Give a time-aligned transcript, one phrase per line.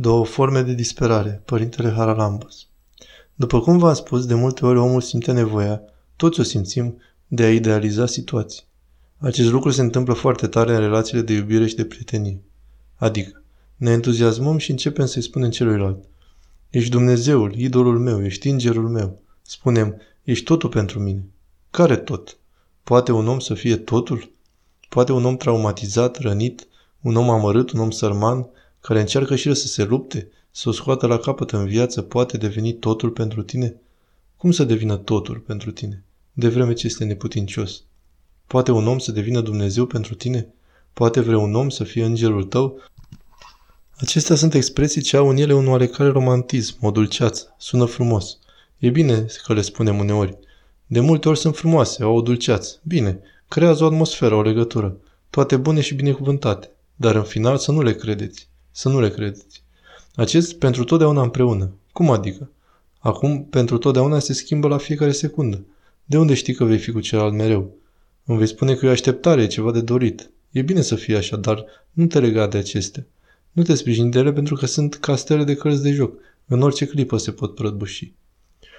[0.00, 2.66] Două forme de disperare, Părintele Haralambos.
[3.34, 5.80] După cum v-am spus, de multe ori omul simte nevoia,
[6.16, 8.62] toți o simțim, de a idealiza situații.
[9.16, 12.40] Acest lucru se întâmplă foarte tare în relațiile de iubire și de prietenie.
[12.96, 13.42] Adică,
[13.76, 16.04] ne entuziasmăm și începem să-i spunem celuilalt.
[16.70, 19.22] Ești Dumnezeul, idolul meu, ești îngerul meu.
[19.42, 21.24] Spunem, ești totul pentru mine.
[21.70, 22.38] Care tot?
[22.82, 24.32] Poate un om să fie totul?
[24.88, 26.66] Poate un om traumatizat, rănit,
[27.00, 28.46] un om amărât, un om sărman,
[28.80, 32.36] care încearcă și el să se lupte, să o scoată la capăt în viață, poate
[32.36, 33.74] deveni totul pentru tine?
[34.36, 37.82] Cum să devină totul pentru tine, de vreme ce este neputincios?
[38.46, 40.52] Poate un om să devină Dumnezeu pentru tine?
[40.92, 42.80] Poate vrea un om să fie îngerul tău?
[43.96, 48.38] Acestea sunt expresii ce au în ele un oarecare romantism, o dulceață, sună frumos.
[48.78, 50.38] E bine că le spunem uneori.
[50.86, 52.80] De multe ori sunt frumoase, au o dulceață.
[52.82, 54.96] Bine, creează o atmosferă, o legătură.
[55.30, 56.70] Toate bune și binecuvântate.
[56.96, 58.48] Dar în final să nu le credeți.
[58.78, 59.62] Să nu le credeți.
[60.14, 61.70] Acest pentru totdeauna împreună.
[61.92, 62.50] Cum adică?
[62.98, 65.64] Acum, pentru totdeauna se schimbă la fiecare secundă.
[66.04, 67.76] De unde știi că vei fi cu celălalt mereu?
[68.24, 70.30] Îmi vei spune că e o așteptare, e ceva de dorit.
[70.50, 73.06] E bine să fie așa, dar nu te lega de acestea.
[73.52, 76.14] Nu te sprijini de ele pentru că sunt castele de cărți de joc.
[76.46, 78.12] În orice clipă se pot prăbuși.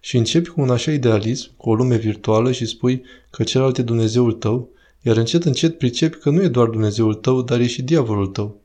[0.00, 3.82] Și începi cu un așa idealism, cu o lume virtuală și spui că celălalt e
[3.82, 4.68] Dumnezeul tău,
[5.02, 8.61] iar încet încet pricepi că nu e doar Dumnezeul tău, dar e și diavolul tău.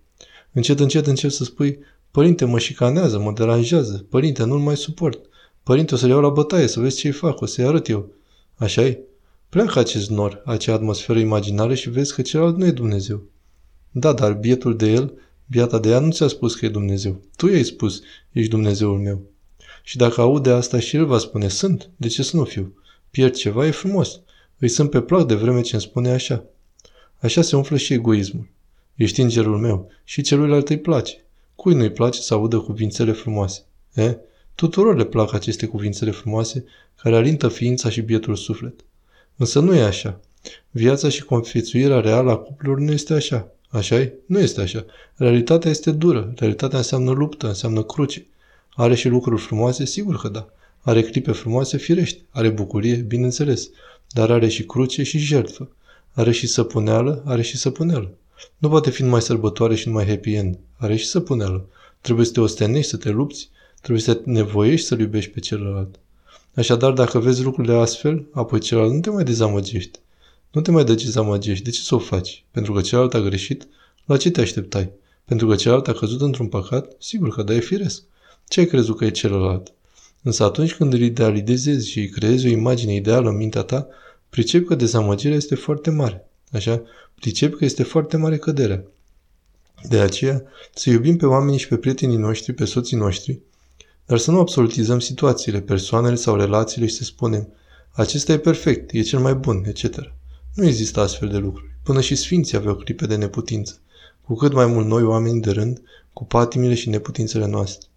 [0.58, 1.80] Încet încet începi să spui,
[2.11, 5.25] Părinte, mă șicanează, mă deranjează, Părinte, nu-l mai suport.
[5.63, 8.11] Părinte, o să-l iau la bătaie, să vezi ce-i fac, o să-i arăt eu.
[8.55, 9.00] așa e?
[9.50, 13.23] Pleacă acest nor, acea atmosferă imaginară și vezi că celălalt nu e Dumnezeu.
[13.91, 15.13] Da, dar bietul de el,
[15.45, 17.22] biata de ea nu ți-a spus că e Dumnezeu.
[17.35, 19.22] Tu i-ai spus, ești Dumnezeul meu.
[19.83, 22.73] Și dacă aude asta și el va spune, sunt, de ce să nu fiu?
[23.09, 24.19] Pierd ceva, e frumos.
[24.58, 26.44] Îi sunt pe plac de vreme ce îmi spune așa.
[27.22, 28.55] Așa se umflă și egoismul.
[28.98, 31.26] Ești îngerul meu și celuilalt îi place.
[31.56, 33.62] Cui nu-i place să audă cuvințele frumoase?
[33.94, 34.17] E?
[34.56, 38.80] Tuturor le plac aceste cuvințele frumoase care alintă ființa și bietul suflet.
[39.36, 40.19] Însă nu e așa.
[40.72, 43.52] Viața și confițuirea reală a cuplurilor nu este așa.
[43.69, 44.13] așa e?
[44.25, 44.86] Nu este așa.
[45.16, 46.34] Realitatea este dură.
[46.36, 48.25] Realitatea înseamnă luptă, înseamnă cruce.
[48.74, 49.86] Are și lucruri frumoase?
[49.86, 50.50] Sigur că da.
[50.81, 51.78] Are clipe frumoase?
[51.78, 52.22] Firește.
[52.30, 52.96] Are bucurie?
[52.96, 53.69] Bineînțeles.
[54.07, 55.69] Dar are și cruce și jertfă.
[56.13, 57.24] Are și săpuneală?
[57.25, 58.12] Are și săpuneală.
[58.58, 60.58] Nu poate fi numai sărbătoare și numai happy end.
[60.78, 61.70] Are și săpuneală.
[62.02, 63.50] Trebuie să te ostenești, să te lupți.
[63.81, 66.00] Trebuie să te nevoiești să-l iubești pe celălalt.
[66.56, 70.00] Așadar, dacă vezi lucrurile astfel, apoi celălalt nu te mai dezamăgești.
[70.52, 71.64] Nu te mai dezamăgești.
[71.64, 72.46] De ce să o faci?
[72.52, 73.68] Pentru că celălalt a greșit?
[74.06, 74.90] La ce te așteptai?
[75.25, 76.96] Pentru că celălalt a căzut într-un păcat?
[77.00, 78.04] Sigur că da, e firesc.
[78.48, 79.74] Ce ai crezut că e celălalt?
[80.24, 83.88] Însă atunci când îl idealizezi și îi creezi o imagine ideală în mintea ta,
[84.30, 86.26] pricepi că dezamăgirea este foarte mare.
[86.52, 86.81] Așa,
[87.16, 88.84] pricepi că este foarte mare căderea.
[89.90, 90.44] De aceea,
[90.74, 93.40] să iubim pe oamenii și pe prietenii noștri, pe soții noștri,
[94.06, 97.47] dar să nu absolutizăm situațiile, persoanele sau relațiile și să spunem
[97.97, 100.13] acesta e perfect, e cel mai bun, etc.
[100.53, 101.75] Nu există astfel de lucruri.
[101.84, 103.80] Până și sfinții aveau clipe de neputință.
[104.25, 105.81] Cu cât mai mult noi, oameni de rând,
[106.13, 107.88] cu patimile și neputințele noastre.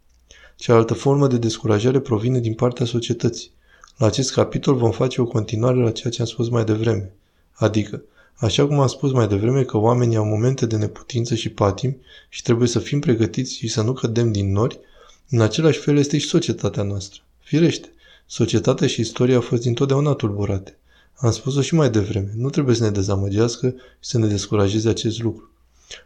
[0.56, 3.50] Cealaltă formă de descurajare provine din partea societății.
[3.96, 7.12] La acest capitol vom face o continuare la ceea ce am spus mai devreme.
[7.52, 8.02] Adică,
[8.40, 11.96] așa cum am spus mai devreme că oamenii au momente de neputință și patim
[12.28, 14.80] și trebuie să fim pregătiți și să nu cădem din nori,
[15.28, 17.20] în același fel este și societatea noastră.
[17.38, 17.92] Firește,
[18.26, 20.78] societatea și istoria au fost dintotdeauna tulburate.
[21.16, 22.32] Am spus-o și mai devreme.
[22.36, 25.50] Nu trebuie să ne dezamăgească și să ne descurajeze acest lucru.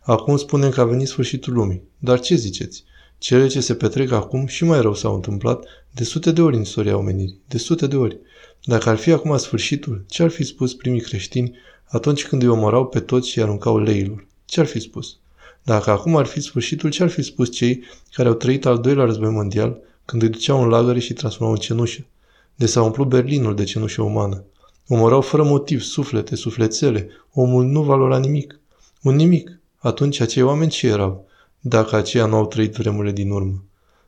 [0.00, 1.82] Acum spunem că a venit sfârșitul lumii.
[1.98, 2.84] Dar ce ziceți?
[3.18, 6.62] Cele ce se petrec acum și mai rău s-au întâmplat de sute de ori în
[6.62, 7.40] istoria omenirii.
[7.48, 8.18] De sute de ori.
[8.66, 12.86] Dacă ar fi acum sfârșitul, ce ar fi spus primii creștini atunci când îi omorau
[12.86, 14.26] pe toți și aruncau leilor?
[14.44, 15.16] Ce ar fi spus?
[15.62, 17.82] Dacă acum ar fi sfârșitul, ce ar fi spus cei
[18.12, 21.60] care au trăit al doilea război mondial, când îi duceau în lagăre și transformau în
[21.60, 22.06] cenușă?
[22.54, 24.44] De s-a umplut Berlinul de cenușă umană.
[24.88, 27.08] Omorau fără motiv suflete, sufletele.
[27.32, 28.60] Omul nu valora nimic.
[29.02, 29.58] Un nimic.
[29.78, 31.26] Atunci acei oameni ce erau?
[31.60, 33.64] Dacă aceia nu au trăit vremurile din urmă.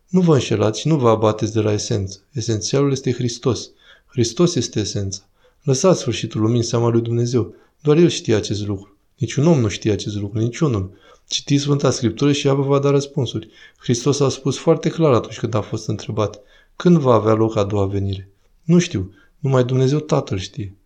[0.09, 2.19] Nu vă înșelați și nu vă abateți de la esență.
[2.33, 3.71] Esențialul este Hristos.
[4.17, 5.23] Hristos este esența.
[5.63, 7.55] Lăsați sfârșitul lumii în seama lui Dumnezeu.
[7.81, 8.97] Doar El știe acest lucru.
[9.17, 10.93] Niciun om nu știe acest lucru, niciunul.
[11.29, 13.49] Citiți Sfânta Scriptură și ea vă va da răspunsuri.
[13.79, 16.41] Hristos a spus foarte clar atunci când a fost întrebat.
[16.77, 18.31] Când va avea loc a doua venire?
[18.65, 19.13] Nu știu.
[19.39, 20.77] Numai Dumnezeu Tatăl știe.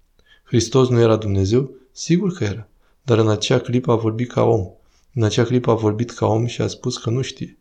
[0.44, 1.70] Hristos nu era Dumnezeu?
[1.92, 2.68] Sigur că era.
[3.02, 4.66] Dar în acea clipă a vorbit ca om.
[5.14, 7.58] În acea clipă a vorbit ca om și a spus că nu știe.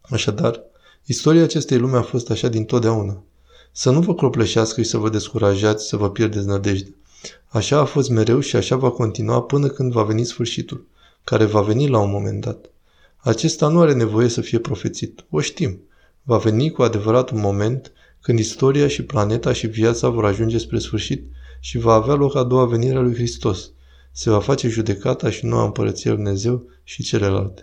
[0.00, 0.60] Așadar,
[1.04, 3.22] istoria acestei lume a fost așa din totdeauna.
[3.76, 6.94] Să nu vă clopleșească și să vă descurajați, să vă pierdeți nădejde.
[7.48, 10.86] Așa a fost mereu și așa va continua până când va veni sfârșitul,
[11.24, 12.70] care va veni la un moment dat.
[13.16, 15.24] Acesta nu are nevoie să fie profețit.
[15.30, 15.80] O știm.
[16.22, 20.78] Va veni cu adevărat un moment când istoria și planeta și viața vor ajunge spre
[20.78, 21.24] sfârșit
[21.60, 23.70] și va avea loc a doua venire a lui Hristos.
[24.12, 27.62] Se va face judecata și noua împărăție lui Dumnezeu și celelalte.